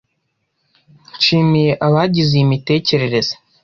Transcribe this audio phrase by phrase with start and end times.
[1.15, 3.33] Nshimiye abagize iyi mitekerereze